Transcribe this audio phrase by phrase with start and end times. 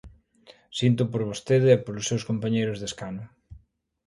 [0.79, 3.23] Síntoo por vostede e polos seus compañeiros de escano.